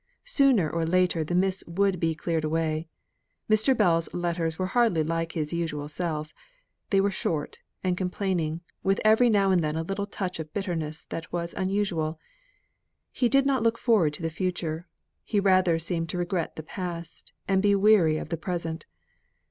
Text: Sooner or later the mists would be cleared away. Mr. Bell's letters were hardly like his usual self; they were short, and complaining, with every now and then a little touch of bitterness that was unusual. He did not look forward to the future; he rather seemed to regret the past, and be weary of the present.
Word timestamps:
Sooner 0.25 0.67
or 0.67 0.83
later 0.83 1.23
the 1.23 1.35
mists 1.35 1.63
would 1.67 1.99
be 1.99 2.15
cleared 2.15 2.43
away. 2.43 2.87
Mr. 3.47 3.77
Bell's 3.77 4.11
letters 4.15 4.57
were 4.57 4.65
hardly 4.73 5.03
like 5.03 5.33
his 5.33 5.53
usual 5.53 5.87
self; 5.87 6.33
they 6.89 6.99
were 6.99 7.11
short, 7.11 7.59
and 7.83 7.95
complaining, 7.95 8.61
with 8.81 8.99
every 9.05 9.29
now 9.29 9.51
and 9.51 9.63
then 9.63 9.75
a 9.75 9.83
little 9.83 10.07
touch 10.07 10.39
of 10.39 10.51
bitterness 10.53 11.05
that 11.05 11.31
was 11.31 11.53
unusual. 11.55 12.19
He 13.11 13.29
did 13.29 13.45
not 13.45 13.61
look 13.61 13.77
forward 13.77 14.13
to 14.13 14.23
the 14.23 14.31
future; 14.31 14.87
he 15.23 15.39
rather 15.39 15.77
seemed 15.77 16.09
to 16.09 16.17
regret 16.17 16.55
the 16.55 16.63
past, 16.63 17.31
and 17.47 17.61
be 17.61 17.75
weary 17.75 18.17
of 18.17 18.29
the 18.29 18.37
present. 18.37 18.87